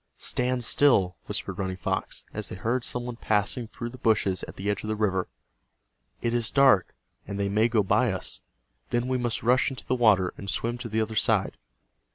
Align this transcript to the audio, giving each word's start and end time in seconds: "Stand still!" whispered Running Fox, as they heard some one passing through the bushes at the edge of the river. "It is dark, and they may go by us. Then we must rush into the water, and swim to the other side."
"Stand 0.17 0.63
still!" 0.63 1.15
whispered 1.27 1.59
Running 1.59 1.77
Fox, 1.77 2.25
as 2.33 2.49
they 2.49 2.55
heard 2.55 2.83
some 2.83 3.05
one 3.05 3.17
passing 3.17 3.67
through 3.67 3.89
the 3.91 3.99
bushes 3.99 4.41
at 4.47 4.55
the 4.55 4.67
edge 4.67 4.81
of 4.81 4.87
the 4.87 4.95
river. 4.95 5.27
"It 6.23 6.33
is 6.33 6.49
dark, 6.49 6.95
and 7.27 7.39
they 7.39 7.49
may 7.49 7.67
go 7.67 7.83
by 7.83 8.11
us. 8.11 8.41
Then 8.89 9.07
we 9.07 9.19
must 9.19 9.43
rush 9.43 9.69
into 9.69 9.85
the 9.85 9.93
water, 9.93 10.33
and 10.37 10.49
swim 10.49 10.79
to 10.79 10.89
the 10.89 11.01
other 11.01 11.15
side." 11.15 11.55